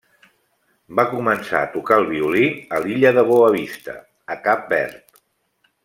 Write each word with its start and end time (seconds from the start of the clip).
Va 0.99 1.03
començar 1.11 1.61
a 1.65 1.67
tocar 1.75 1.99
el 2.03 2.07
violí 2.13 2.47
a 2.77 2.81
l'illa 2.87 3.13
de 3.19 3.25
Boa 3.31 3.53
Vista, 3.59 3.97
a 4.37 4.41
Cap 4.49 4.67
Verd. 4.75 5.23